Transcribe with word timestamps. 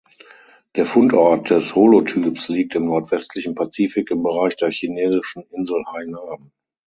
Der 0.75 0.87
Fundort 0.87 1.51
des 1.51 1.75
Holotyps 1.75 2.49
liegt 2.49 2.73
im 2.73 2.85
nordwestlichen 2.85 3.53
Pazifik 3.53 4.09
im 4.09 4.23
Bereich 4.23 4.55
der 4.55 4.71
chinesischen 4.71 5.43
Insel 5.51 5.85
Hainan. 5.93 6.51